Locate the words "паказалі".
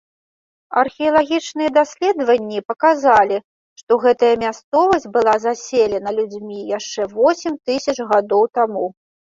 2.71-3.37